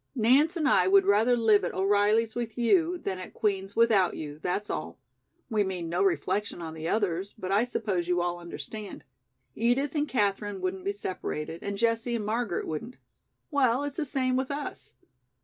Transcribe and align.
"Nance 0.15 0.57
and 0.57 0.67
I 0.67 0.87
would 0.87 1.05
rather 1.05 1.37
live 1.37 1.63
at 1.63 1.75
O'Reilly's 1.75 2.33
with 2.33 2.57
you 2.57 2.97
than 2.97 3.19
at 3.19 3.35
Queen's 3.35 3.75
without 3.75 4.15
you, 4.17 4.39
that's 4.39 4.67
all. 4.67 4.97
We 5.47 5.63
mean 5.63 5.89
no 5.89 6.01
reflection 6.01 6.59
on 6.59 6.73
the 6.73 6.87
others, 6.89 7.35
but 7.37 7.51
I 7.51 7.65
suppose 7.65 8.07
you 8.07 8.19
all 8.19 8.39
understand. 8.39 9.05
Edith 9.53 9.93
and 9.93 10.07
Katherine 10.07 10.59
wouldn't 10.59 10.85
be 10.85 10.91
separated, 10.91 11.61
and 11.61 11.77
Jessie 11.77 12.15
and 12.15 12.25
Margaret 12.25 12.65
wouldn't. 12.65 12.97
Well, 13.51 13.83
it's 13.83 13.97
the 13.97 14.05
same 14.05 14.35
with 14.35 14.49
us." 14.49 14.95